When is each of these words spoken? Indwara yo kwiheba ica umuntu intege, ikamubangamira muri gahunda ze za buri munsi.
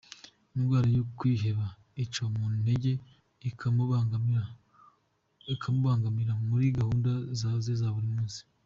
Indwara 0.55 0.87
yo 0.97 1.03
kwiheba 1.17 1.65
ica 2.03 2.19
umuntu 2.29 2.55
intege, 2.59 2.91
ikamubangamira 5.53 6.33
muri 6.47 6.65
gahunda 6.77 7.11
ze 7.39 7.75
za 7.81 7.89
buri 7.95 8.09
munsi. 8.15 8.39